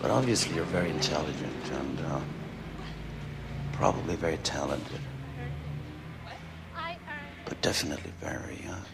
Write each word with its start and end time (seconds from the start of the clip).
But 0.00 0.10
obviously 0.10 0.54
you're 0.54 0.64
very 0.66 0.90
intelligent 0.90 1.70
and 1.72 2.00
uh, 2.06 2.20
probably 3.72 4.16
very 4.16 4.38
talented. 4.38 5.00
But 7.44 7.60
definitely 7.62 8.12
very 8.20 8.60
young. 8.64 8.84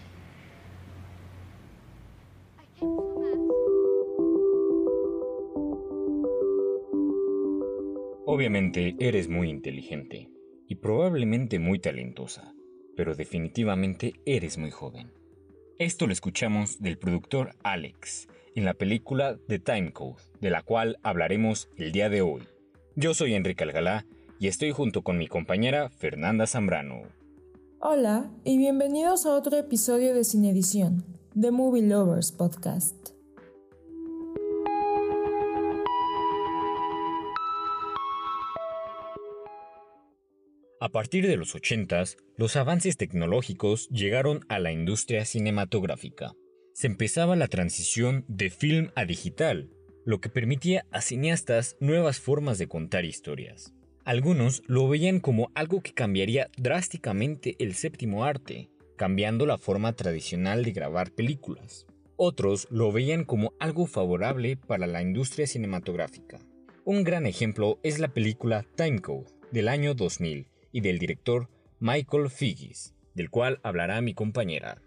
Obviamente 8.26 8.96
eres 8.98 9.28
muy 9.28 9.48
inteligente 9.50 10.30
y 10.66 10.76
probablemente 10.76 11.58
muy 11.58 11.78
talentosa, 11.78 12.54
pero 12.96 13.14
definitivamente 13.14 14.14
eres 14.24 14.58
muy 14.58 14.70
joven. 14.70 15.12
Esto 15.80 16.06
lo 16.06 16.12
escuchamos 16.12 16.80
del 16.80 16.98
productor 16.98 17.56
Alex 17.64 18.28
en 18.54 18.64
la 18.64 18.74
película 18.74 19.40
The 19.48 19.58
Time 19.58 19.92
Code, 19.92 20.22
de 20.40 20.50
la 20.50 20.62
cual 20.62 21.00
hablaremos 21.02 21.68
el 21.76 21.90
día 21.90 22.08
de 22.08 22.22
hoy. 22.22 22.42
Yo 22.94 23.12
soy 23.12 23.34
Enrique 23.34 23.64
Algalá 23.64 24.06
y 24.38 24.46
estoy 24.46 24.70
junto 24.70 25.02
con 25.02 25.18
mi 25.18 25.26
compañera 25.26 25.90
Fernanda 25.90 26.46
Zambrano. 26.46 27.02
Hola 27.80 28.30
y 28.44 28.56
bienvenidos 28.56 29.26
a 29.26 29.34
otro 29.34 29.56
episodio 29.56 30.14
de 30.14 30.22
Sin 30.22 30.44
Edición, 30.44 31.04
The 31.38 31.50
Movie 31.50 31.82
Lovers 31.82 32.30
Podcast. 32.30 33.13
A 40.84 40.90
partir 40.90 41.26
de 41.26 41.38
los 41.38 41.54
80, 41.54 42.04
los 42.36 42.56
avances 42.56 42.98
tecnológicos 42.98 43.88
llegaron 43.88 44.44
a 44.50 44.58
la 44.58 44.70
industria 44.70 45.24
cinematográfica. 45.24 46.34
Se 46.74 46.88
empezaba 46.88 47.36
la 47.36 47.48
transición 47.48 48.26
de 48.28 48.50
film 48.50 48.90
a 48.94 49.06
digital, 49.06 49.70
lo 50.04 50.20
que 50.20 50.28
permitía 50.28 50.84
a 50.90 51.00
cineastas 51.00 51.78
nuevas 51.80 52.20
formas 52.20 52.58
de 52.58 52.68
contar 52.68 53.06
historias. 53.06 53.72
Algunos 54.04 54.62
lo 54.66 54.86
veían 54.86 55.20
como 55.20 55.50
algo 55.54 55.80
que 55.80 55.94
cambiaría 55.94 56.50
drásticamente 56.58 57.56
el 57.60 57.72
séptimo 57.72 58.26
arte, 58.26 58.68
cambiando 58.98 59.46
la 59.46 59.56
forma 59.56 59.94
tradicional 59.94 60.66
de 60.66 60.72
grabar 60.72 61.12
películas. 61.12 61.86
Otros 62.16 62.68
lo 62.70 62.92
veían 62.92 63.24
como 63.24 63.54
algo 63.58 63.86
favorable 63.86 64.58
para 64.58 64.86
la 64.86 65.00
industria 65.00 65.46
cinematográfica. 65.46 66.40
Un 66.84 67.04
gran 67.04 67.24
ejemplo 67.24 67.80
es 67.82 68.00
la 68.00 68.08
película 68.08 68.66
Timecode 68.76 69.32
del 69.50 69.68
año 69.68 69.94
2000, 69.94 70.46
y 70.74 70.80
del 70.80 70.98
director 70.98 71.48
Michael 71.78 72.28
Figgis, 72.28 72.94
del 73.14 73.30
cual 73.30 73.60
hablará 73.62 74.00
mi 74.00 74.12
compañera. 74.12 74.82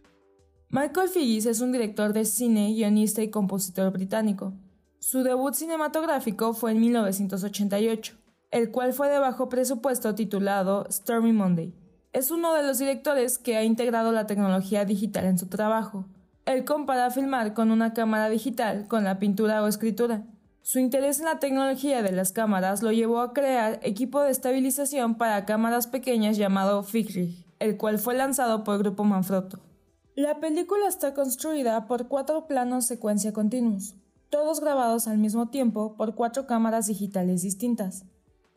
Michael 0.69 1.07
Figgis 1.07 1.45
es 1.45 1.61
un 1.61 1.71
director 1.71 2.11
de 2.11 2.25
cine, 2.25 2.73
guionista 2.73 3.23
y 3.23 3.29
compositor 3.29 3.93
británico. 3.93 4.53
Su 4.99 5.23
debut 5.23 5.53
cinematográfico 5.53 6.53
fue 6.53 6.71
en 6.71 6.81
1988, 6.81 8.17
el 8.51 8.69
cual 8.69 8.91
fue 8.91 9.07
de 9.07 9.17
bajo 9.17 9.47
presupuesto 9.47 10.13
titulado 10.13 10.85
Stormy 10.91 11.31
Monday. 11.31 11.73
Es 12.11 12.31
uno 12.31 12.53
de 12.53 12.63
los 12.63 12.79
directores 12.79 13.37
que 13.37 13.55
ha 13.55 13.63
integrado 13.63 14.11
la 14.11 14.27
tecnología 14.27 14.83
digital 14.83 15.23
en 15.25 15.37
su 15.37 15.47
trabajo. 15.47 16.05
Él 16.45 16.65
compara 16.65 17.11
filmar 17.11 17.53
con 17.53 17.71
una 17.71 17.93
cámara 17.93 18.29
digital 18.29 18.89
con 18.89 19.05
la 19.05 19.19
pintura 19.19 19.63
o 19.63 19.67
escritura, 19.67 20.25
su 20.67 20.79
interés 20.79 21.19
en 21.19 21.23
la 21.23 21.39
tecnología 21.39 22.03
de 22.03 22.11
las 22.11 22.33
cámaras 22.33 22.83
lo 22.83 22.91
llevó 22.91 23.21
a 23.21 23.31
crear 23.31 23.79
equipo 23.83 24.19
de 24.19 24.31
estabilización 24.31 25.15
para 25.15 25.45
cámaras 25.45 25.87
pequeñas 25.87 26.35
llamado 26.35 26.83
Figrig, 26.83 27.45
el 27.59 27.77
cual 27.77 27.99
fue 27.99 28.15
lanzado 28.15 28.65
por 28.65 28.75
el 28.75 28.81
Grupo 28.81 29.05
Manfrotto. 29.05 29.61
La 30.13 30.41
película 30.41 30.89
está 30.89 31.13
construida 31.13 31.87
por 31.87 32.09
cuatro 32.09 32.47
planos 32.47 32.85
secuencia 32.85 33.31
continuos, 33.31 33.95
todos 34.29 34.59
grabados 34.59 35.07
al 35.07 35.19
mismo 35.19 35.47
tiempo 35.47 35.95
por 35.95 36.15
cuatro 36.15 36.47
cámaras 36.47 36.87
digitales 36.87 37.43
distintas. 37.43 38.03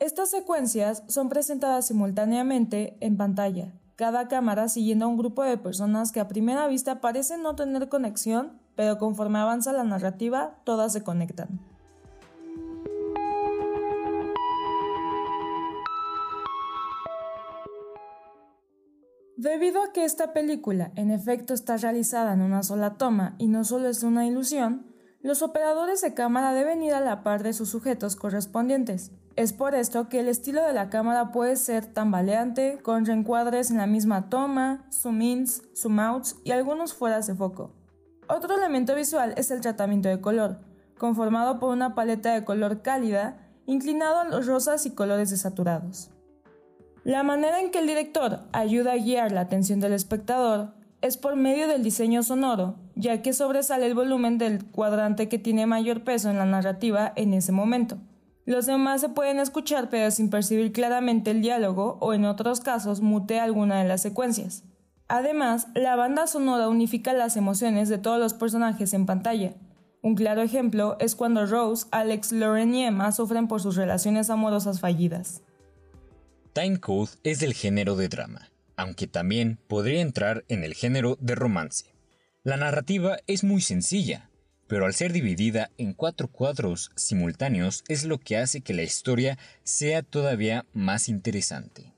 Estas 0.00 0.32
secuencias 0.32 1.04
son 1.06 1.28
presentadas 1.28 1.86
simultáneamente 1.86 2.96
en 2.98 3.16
pantalla, 3.16 3.72
cada 3.94 4.26
cámara 4.26 4.68
siguiendo 4.68 5.04
a 5.04 5.08
un 5.08 5.16
grupo 5.16 5.44
de 5.44 5.58
personas 5.58 6.10
que 6.10 6.18
a 6.18 6.26
primera 6.26 6.66
vista 6.66 7.00
parecen 7.00 7.44
no 7.44 7.54
tener 7.54 7.88
conexión, 7.88 8.58
pero 8.74 8.98
conforme 8.98 9.38
avanza 9.38 9.72
la 9.72 9.84
narrativa, 9.84 10.56
todas 10.64 10.92
se 10.92 11.04
conectan. 11.04 11.70
Debido 19.42 19.82
a 19.82 19.90
que 19.94 20.04
esta 20.04 20.34
película 20.34 20.92
en 20.96 21.10
efecto 21.10 21.54
está 21.54 21.78
realizada 21.78 22.34
en 22.34 22.42
una 22.42 22.62
sola 22.62 22.98
toma 22.98 23.36
y 23.38 23.48
no 23.48 23.64
solo 23.64 23.88
es 23.88 24.02
una 24.02 24.26
ilusión, 24.26 24.84
los 25.22 25.40
operadores 25.40 26.02
de 26.02 26.12
cámara 26.12 26.52
deben 26.52 26.82
ir 26.82 26.92
a 26.92 27.00
la 27.00 27.22
par 27.22 27.42
de 27.42 27.54
sus 27.54 27.70
sujetos 27.70 28.16
correspondientes. 28.16 29.12
Es 29.36 29.54
por 29.54 29.74
esto 29.74 30.10
que 30.10 30.20
el 30.20 30.28
estilo 30.28 30.62
de 30.62 30.74
la 30.74 30.90
cámara 30.90 31.32
puede 31.32 31.56
ser 31.56 31.86
tambaleante, 31.86 32.80
con 32.82 33.06
reencuadres 33.06 33.70
en 33.70 33.78
la 33.78 33.86
misma 33.86 34.28
toma, 34.28 34.84
zoom-ins, 34.90 35.62
zoom-outs 35.74 36.36
y 36.44 36.50
algunos 36.50 36.92
fueras 36.92 37.26
de 37.26 37.34
foco. 37.34 37.72
Otro 38.28 38.54
elemento 38.54 38.94
visual 38.94 39.32
es 39.38 39.50
el 39.50 39.62
tratamiento 39.62 40.10
de 40.10 40.20
color, 40.20 40.58
conformado 40.98 41.58
por 41.58 41.70
una 41.70 41.94
paleta 41.94 42.34
de 42.34 42.44
color 42.44 42.82
cálida, 42.82 43.38
inclinado 43.64 44.18
a 44.18 44.24
los 44.24 44.46
rosas 44.46 44.84
y 44.84 44.90
colores 44.90 45.30
desaturados. 45.30 46.10
La 47.04 47.22
manera 47.22 47.60
en 47.60 47.70
que 47.70 47.78
el 47.78 47.86
director 47.86 48.40
ayuda 48.52 48.92
a 48.92 48.96
guiar 48.96 49.32
la 49.32 49.40
atención 49.40 49.80
del 49.80 49.94
espectador 49.94 50.74
es 51.00 51.16
por 51.16 51.34
medio 51.34 51.66
del 51.66 51.82
diseño 51.82 52.22
sonoro, 52.22 52.74
ya 52.94 53.22
que 53.22 53.32
sobresale 53.32 53.86
el 53.86 53.94
volumen 53.94 54.36
del 54.36 54.66
cuadrante 54.66 55.28
que 55.28 55.38
tiene 55.38 55.64
mayor 55.64 56.04
peso 56.04 56.28
en 56.28 56.36
la 56.36 56.44
narrativa 56.44 57.12
en 57.16 57.32
ese 57.32 57.52
momento. 57.52 57.96
Los 58.44 58.66
demás 58.66 59.00
se 59.00 59.08
pueden 59.08 59.38
escuchar 59.38 59.88
pero 59.88 60.10
sin 60.10 60.28
percibir 60.28 60.72
claramente 60.72 61.30
el 61.30 61.40
diálogo 61.40 61.96
o 62.00 62.12
en 62.12 62.26
otros 62.26 62.60
casos 62.60 63.00
mute 63.00 63.40
alguna 63.40 63.80
de 63.80 63.88
las 63.88 64.02
secuencias. 64.02 64.64
Además, 65.08 65.68
la 65.74 65.96
banda 65.96 66.26
sonora 66.26 66.68
unifica 66.68 67.14
las 67.14 67.36
emociones 67.36 67.88
de 67.88 67.98
todos 67.98 68.20
los 68.20 68.34
personajes 68.34 68.92
en 68.92 69.06
pantalla. 69.06 69.54
Un 70.02 70.14
claro 70.14 70.42
ejemplo 70.42 70.96
es 71.00 71.16
cuando 71.16 71.46
Rose, 71.46 71.86
Alex, 71.90 72.32
Lauren 72.32 72.74
y 72.74 72.84
Emma 72.84 73.10
sufren 73.12 73.48
por 73.48 73.60
sus 73.60 73.76
relaciones 73.76 74.30
amorosas 74.30 74.80
fallidas. 74.80 75.42
Timecode 76.52 77.12
es 77.22 77.38
del 77.38 77.54
género 77.54 77.94
de 77.94 78.08
drama, 78.08 78.50
aunque 78.76 79.06
también 79.06 79.60
podría 79.68 80.00
entrar 80.00 80.44
en 80.48 80.64
el 80.64 80.74
género 80.74 81.16
de 81.20 81.36
romance. 81.36 81.94
La 82.42 82.56
narrativa 82.56 83.18
es 83.28 83.44
muy 83.44 83.60
sencilla, 83.60 84.30
pero 84.66 84.84
al 84.84 84.94
ser 84.94 85.12
dividida 85.12 85.70
en 85.78 85.94
cuatro 85.94 86.26
cuadros 86.26 86.90
simultáneos 86.96 87.84
es 87.86 88.04
lo 88.04 88.18
que 88.18 88.36
hace 88.36 88.62
que 88.62 88.74
la 88.74 88.82
historia 88.82 89.38
sea 89.62 90.02
todavía 90.02 90.66
más 90.72 91.08
interesante. 91.08 91.94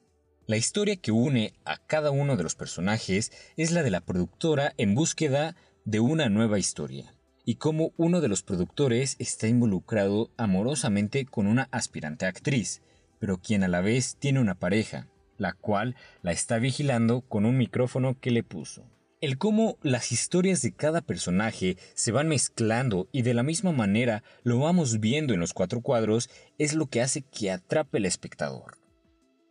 La 0.46 0.58
historia 0.58 0.96
que 0.96 1.12
une 1.12 1.54
a 1.64 1.78
cada 1.78 2.10
uno 2.10 2.36
de 2.36 2.42
los 2.42 2.54
personajes 2.54 3.32
es 3.56 3.70
la 3.70 3.82
de 3.82 3.90
la 3.90 4.02
productora 4.02 4.74
en 4.76 4.94
búsqueda 4.94 5.56
de 5.86 6.00
una 6.00 6.28
nueva 6.28 6.58
historia, 6.58 7.14
y 7.46 7.54
cómo 7.54 7.92
uno 7.96 8.20
de 8.20 8.28
los 8.28 8.42
productores 8.42 9.16
está 9.19 9.48
involucrado 9.48 10.30
amorosamente 10.36 11.24
con 11.24 11.46
una 11.46 11.69
aspirante 11.70 12.26
actriz, 12.26 12.82
pero 13.22 13.38
quien 13.38 13.62
a 13.62 13.69
la 13.69 13.81
vez 13.81 14.16
tiene 14.19 14.41
una 14.41 14.56
pareja, 14.56 15.06
la 15.38 15.53
cual 15.53 15.94
la 16.22 16.33
está 16.33 16.59
vigilando 16.59 17.21
con 17.21 17.47
un 17.47 17.56
micrófono 17.56 18.19
que 18.19 18.33
le 18.33 18.43
puso. 18.43 18.84
El 19.21 19.38
cómo 19.38 19.78
las 19.81 20.10
historias 20.10 20.60
de 20.60 20.72
cada 20.72 21.03
personaje 21.03 21.77
se 21.94 22.11
van 22.11 22.27
mezclando 22.27 23.09
y 23.12 23.22
de 23.22 23.32
la 23.32 23.44
misma 23.44 23.71
manera 23.71 24.25
lo 24.43 24.59
vamos 24.59 24.99
viendo 24.99 25.34
en 25.34 25.38
los 25.38 25.53
cuatro 25.53 25.82
cuadros 25.82 26.31
es 26.59 26.75
lo 26.75 26.87
que 26.87 27.00
hace 27.00 27.22
que 27.22 27.53
atrape 27.53 27.99
al 27.99 28.06
espectador. 28.06 28.78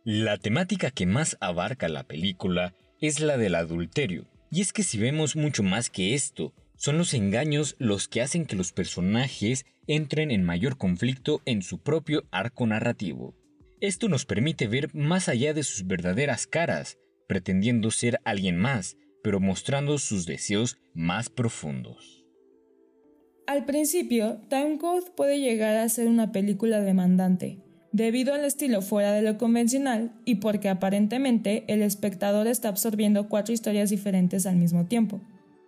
La 0.04 0.36
temática 0.36 0.90
que 0.90 1.06
más 1.06 1.38
abarca 1.40 1.88
la 1.88 2.02
película 2.04 2.74
es 3.00 3.20
la 3.20 3.38
del 3.38 3.54
adulterio, 3.54 4.26
y 4.50 4.60
es 4.60 4.74
que 4.74 4.82
si 4.82 4.98
vemos 4.98 5.34
mucho 5.34 5.62
más 5.62 5.88
que 5.88 6.12
esto, 6.12 6.52
son 6.76 6.98
los 6.98 7.14
engaños 7.14 7.74
los 7.78 8.06
que 8.06 8.20
hacen 8.20 8.44
que 8.44 8.54
los 8.54 8.72
personajes 8.72 9.64
entren 9.86 10.30
en 10.30 10.44
mayor 10.44 10.76
conflicto 10.76 11.40
en 11.46 11.62
su 11.62 11.78
propio 11.78 12.24
arco 12.30 12.66
narrativo. 12.66 13.34
Esto 13.82 14.08
nos 14.08 14.24
permite 14.24 14.68
ver 14.68 14.94
más 14.94 15.28
allá 15.28 15.54
de 15.54 15.64
sus 15.64 15.88
verdaderas 15.88 16.46
caras, 16.46 16.98
pretendiendo 17.26 17.90
ser 17.90 18.20
alguien 18.24 18.56
más, 18.56 18.96
pero 19.24 19.40
mostrando 19.40 19.98
sus 19.98 20.24
deseos 20.24 20.78
más 20.94 21.30
profundos. 21.30 22.24
Al 23.48 23.64
principio, 23.64 24.40
Timecode 24.48 25.10
puede 25.16 25.40
llegar 25.40 25.76
a 25.78 25.88
ser 25.88 26.06
una 26.06 26.30
película 26.30 26.80
demandante, 26.80 27.58
debido 27.90 28.34
al 28.34 28.44
estilo 28.44 28.82
fuera 28.82 29.10
de 29.10 29.22
lo 29.22 29.36
convencional 29.36 30.12
y 30.24 30.36
porque 30.36 30.68
aparentemente 30.68 31.64
el 31.66 31.82
espectador 31.82 32.46
está 32.46 32.68
absorbiendo 32.68 33.28
cuatro 33.28 33.52
historias 33.52 33.90
diferentes 33.90 34.46
al 34.46 34.54
mismo 34.54 34.86
tiempo. 34.86 35.20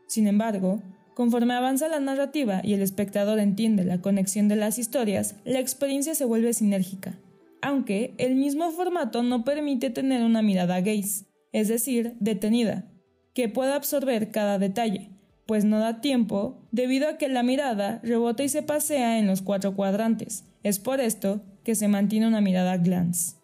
Sin 0.06 0.28
embargo, 0.28 0.81
conforme 1.14 1.55
avanza 1.55 1.88
la 1.88 1.99
narrativa 1.99 2.61
y 2.62 2.75
el 2.75 2.82
espectador 2.82 3.40
entiende 3.40 3.84
la 3.84 4.00
conexión 4.00 4.46
de 4.46 4.55
las 4.55 4.78
historias, 4.78 5.34
la 5.44 5.58
experiencia 5.58 6.14
se 6.14 6.25
vuelve 6.25 6.52
sinérgica 6.52 7.19
aunque 7.64 8.14
el 8.19 8.34
mismo 8.37 8.70
formato 8.72 9.22
no 9.22 9.43
permite 9.43 9.88
tener 9.88 10.22
una 10.22 10.43
mirada 10.43 10.82
gaze, 10.82 11.25
es 11.50 11.69
decir, 11.69 12.14
detenida, 12.20 12.93
que 13.32 13.49
pueda 13.49 13.75
absorber 13.75 14.31
cada 14.31 14.58
detalle, 14.58 15.11
pues 15.46 15.64
no 15.64 15.78
da 15.78 16.02
tiempo 16.02 16.62
debido 16.72 17.08
a 17.08 17.16
que 17.16 17.28
la 17.28 17.43
mirada 17.43 18.00
rebota 18.02 18.43
y 18.43 18.50
se 18.50 18.62
pasea 18.62 19.19
en 19.19 19.26
los 19.26 19.40
cuatro 19.40 19.75
cuadrantes. 19.75 20.44
Es 20.62 20.78
por 20.78 21.00
esto 21.00 21.40
que 21.64 21.75
se 21.75 21.88
mantiene 21.88 22.26
una 22.26 22.43
mirada 22.43 22.76
glance. 22.76 23.37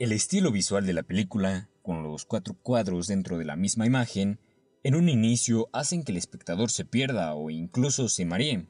El 0.00 0.12
estilo 0.12 0.50
visual 0.50 0.86
de 0.86 0.94
la 0.94 1.02
película, 1.02 1.68
con 1.82 2.02
los 2.02 2.24
cuatro 2.24 2.56
cuadros 2.62 3.06
dentro 3.06 3.36
de 3.36 3.44
la 3.44 3.56
misma 3.56 3.86
imagen, 3.86 4.40
en 4.82 4.94
un 4.94 5.10
inicio 5.10 5.68
hacen 5.74 6.04
que 6.04 6.12
el 6.12 6.18
espectador 6.18 6.70
se 6.70 6.86
pierda 6.86 7.34
o 7.34 7.50
incluso 7.50 8.08
se 8.08 8.24
maree. 8.24 8.66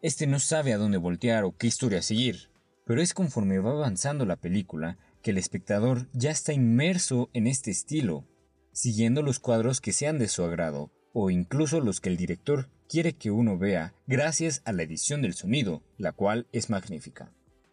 Este 0.00 0.26
no 0.26 0.38
sabe 0.38 0.72
a 0.72 0.78
dónde 0.78 0.96
voltear 0.96 1.44
o 1.44 1.54
qué 1.56 1.66
historia 1.66 2.00
seguir, 2.00 2.48
pero 2.86 3.02
es 3.02 3.14
conforme 3.14 3.58
va 3.58 3.72
avanzando 3.72 4.24
la 4.24 4.36
película 4.36 4.96
que 5.20 5.32
el 5.32 5.38
espectador 5.38 6.08
ya 6.12 6.30
está 6.30 6.52
inmerso 6.52 7.30
en 7.32 7.48
este 7.48 7.72
estilo, 7.72 8.24
siguiendo 8.72 9.22
los 9.22 9.40
cuadros 9.40 9.80
que 9.80 9.92
sean 9.92 10.18
de 10.18 10.28
su 10.28 10.44
agrado 10.44 10.92
o 11.12 11.30
incluso 11.30 11.80
los 11.80 12.00
que 12.00 12.10
el 12.10 12.16
director 12.16 12.68
quiere 12.88 13.14
que 13.14 13.30
uno 13.30 13.58
vea 13.58 13.94
gracias 14.06 14.62
a 14.64 14.72
la 14.72 14.84
edición 14.84 15.20
del 15.20 15.34
sonido, 15.34 15.82
la 15.98 16.12
cual 16.12 16.46
es 16.52 16.70
magnífica. 16.70 17.32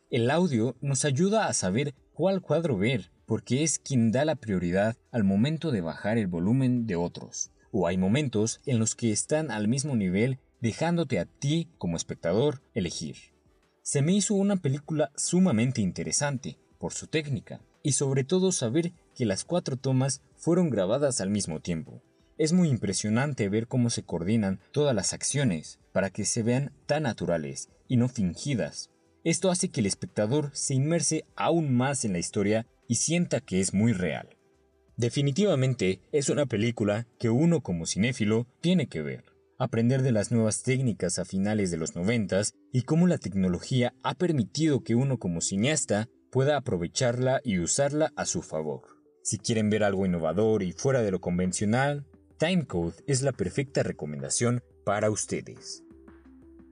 El 0.09 0.31
audio 0.31 0.77
nos 0.81 1.05
ayuda 1.05 1.47
a 1.47 1.53
saber 1.53 1.93
cuál 2.13 2.41
cuadro 2.41 2.77
ver, 2.77 3.11
porque 3.27 3.63
es 3.63 3.79
quien 3.79 4.11
da 4.11 4.25
la 4.25 4.35
prioridad 4.35 4.95
al 5.11 5.23
momento 5.23 5.71
de 5.71 5.81
bajar 5.81 6.17
el 6.17 6.27
volumen 6.27 6.87
de 6.87 6.95
otros, 6.95 7.51
o 7.71 7.85
hay 7.85 7.97
momentos 7.97 8.61
en 8.65 8.79
los 8.79 8.95
que 8.95 9.11
están 9.11 9.51
al 9.51 9.67
mismo 9.67 9.95
nivel 9.95 10.39
dejándote 10.61 11.19
a 11.19 11.25
ti 11.25 11.69
como 11.77 11.97
espectador 11.97 12.61
elegir. 12.73 13.32
Se 13.85 14.01
me 14.01 14.13
hizo 14.13 14.33
una 14.35 14.55
película 14.55 15.11
sumamente 15.17 15.81
interesante 15.81 16.57
por 16.77 16.93
su 16.93 17.07
técnica 17.07 17.59
y 17.83 17.91
sobre 17.91 18.23
todo 18.23 18.53
saber 18.53 18.93
que 19.13 19.25
las 19.25 19.43
cuatro 19.43 19.75
tomas 19.75 20.21
fueron 20.37 20.69
grabadas 20.69 21.19
al 21.19 21.29
mismo 21.29 21.59
tiempo. 21.59 22.01
Es 22.37 22.53
muy 22.53 22.69
impresionante 22.69 23.49
ver 23.49 23.67
cómo 23.67 23.89
se 23.89 24.03
coordinan 24.03 24.61
todas 24.71 24.95
las 24.95 25.11
acciones 25.11 25.79
para 25.91 26.11
que 26.11 26.23
se 26.23 26.43
vean 26.43 26.71
tan 26.85 27.03
naturales 27.03 27.67
y 27.89 27.97
no 27.97 28.07
fingidas. 28.07 28.89
Esto 29.25 29.51
hace 29.51 29.67
que 29.67 29.81
el 29.81 29.85
espectador 29.85 30.49
se 30.53 30.75
inmerse 30.75 31.25
aún 31.35 31.75
más 31.75 32.05
en 32.05 32.13
la 32.13 32.19
historia 32.19 32.65
y 32.87 32.95
sienta 32.95 33.41
que 33.41 33.59
es 33.59 33.73
muy 33.73 33.91
real. 33.91 34.29
Definitivamente 34.95 35.99
es 36.13 36.29
una 36.29 36.45
película 36.45 37.05
que 37.19 37.29
uno 37.29 37.59
como 37.59 37.85
cinéfilo 37.85 38.47
tiene 38.61 38.87
que 38.87 39.01
ver, 39.01 39.32
aprender 39.63 40.01
de 40.01 40.11
las 40.11 40.31
nuevas 40.31 40.63
técnicas 40.63 41.19
a 41.19 41.25
finales 41.25 41.71
de 41.71 41.77
los 41.77 41.95
noventas 41.95 42.53
y 42.71 42.83
cómo 42.83 43.07
la 43.07 43.17
tecnología 43.17 43.93
ha 44.03 44.15
permitido 44.15 44.83
que 44.83 44.95
uno 44.95 45.17
como 45.17 45.41
cineasta 45.41 46.07
pueda 46.31 46.57
aprovecharla 46.57 47.41
y 47.43 47.59
usarla 47.59 48.11
a 48.15 48.25
su 48.25 48.41
favor. 48.41 48.81
Si 49.23 49.37
quieren 49.37 49.69
ver 49.69 49.83
algo 49.83 50.05
innovador 50.05 50.63
y 50.63 50.73
fuera 50.73 51.01
de 51.01 51.11
lo 51.11 51.21
convencional, 51.21 52.05
Timecode 52.37 52.95
es 53.07 53.21
la 53.21 53.31
perfecta 53.31 53.83
recomendación 53.83 54.61
para 54.83 55.09
ustedes. 55.09 55.83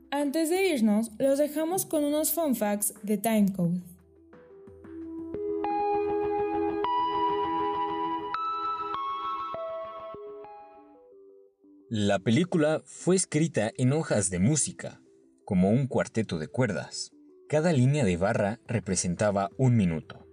Antes 0.10 0.50
de 0.50 0.68
irnos, 0.68 1.12
los 1.20 1.40
dejamos 1.40 1.86
con 1.86 2.04
unos 2.04 2.34
fun 2.34 2.56
facts 2.56 2.94
de 3.04 3.18
Timecode. 3.18 3.82
La 11.94 12.20
película 12.20 12.82
fue 12.86 13.18
escrita 13.18 13.70
en 13.76 13.92
hojas 13.92 14.30
de 14.30 14.40
música, 14.40 15.02
como 15.44 15.72
un 15.72 15.88
cuarteto 15.88 16.40
de 16.40 16.48
cuerdas. 16.48 17.12
Cada 17.50 17.74
línea 17.74 18.06
de 18.06 18.16
barra 18.16 18.62
representaba 18.66 19.50
un 19.58 19.76
minuto. 19.76 20.26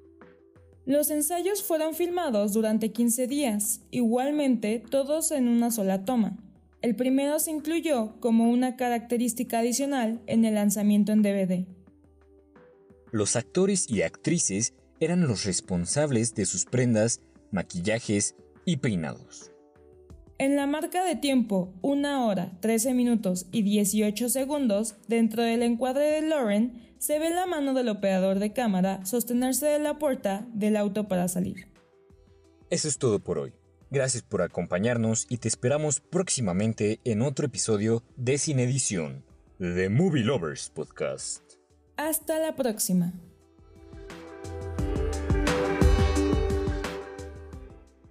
Los 0.87 1.11
ensayos 1.11 1.65
fueron 1.65 1.95
filmados 1.95 2.53
durante 2.53 2.93
15 2.93 3.27
días, 3.27 3.81
igualmente 3.91 4.81
todos 4.89 5.33
en 5.33 5.49
una 5.49 5.73
sola 5.73 6.05
toma. 6.05 6.39
El 6.81 6.95
primero 6.95 7.41
se 7.41 7.51
incluyó 7.51 8.21
como 8.21 8.51
una 8.51 8.77
característica 8.77 9.59
adicional 9.59 10.23
en 10.29 10.45
el 10.45 10.55
lanzamiento 10.55 11.11
en 11.11 11.23
DVD. 11.23 11.67
Los 13.11 13.35
actores 13.35 13.91
y 13.91 14.03
actrices 14.03 14.75
eran 15.01 15.27
los 15.27 15.45
responsables 15.45 16.37
de 16.37 16.47
sus 16.47 16.67
prendas, 16.67 17.21
maquillajes 17.51 18.37
y 18.65 18.77
peinados. 18.77 19.51
En 20.41 20.55
la 20.55 20.69
marca 20.69 21.03
de 21.03 21.17
tiempo 21.17 21.75
1 21.83 22.29
hora, 22.29 22.53
13 22.61 22.95
minutos 22.95 23.47
y 23.51 23.63
18 23.63 24.29
segundos, 24.29 24.95
dentro 25.09 25.43
del 25.43 25.65
encuadre 25.65 26.13
de 26.13 26.23
Lauren, 26.23 26.95
se 26.99 27.19
ve 27.19 27.31
la 27.31 27.47
mano 27.47 27.75
del 27.75 27.89
operador 27.89 28.39
de 28.39 28.53
cámara 28.53 29.05
sostenerse 29.05 29.67
de 29.67 29.81
la 29.81 29.99
puerta 29.99 30.47
del 30.55 30.77
auto 30.77 31.09
para 31.09 31.27
salir. 31.27 31.67
Eso 32.71 32.87
es 32.87 32.99
todo 32.99 33.19
por 33.19 33.41
hoy. 33.41 33.53
Gracias 33.91 34.23
por 34.23 34.43
acompañarnos 34.43 35.27
y 35.29 35.39
te 35.39 35.49
esperamos 35.49 35.99
próximamente 35.99 37.01
en 37.03 37.23
otro 37.23 37.47
episodio 37.47 38.05
de 38.17 38.39
Sin 38.39 38.61
Edición, 38.61 39.25
The 39.59 39.89
Movie 39.89 40.23
Lovers 40.23 40.71
Podcast. 40.71 41.43
Hasta 41.97 42.39
la 42.39 42.55
próxima. 42.55 43.13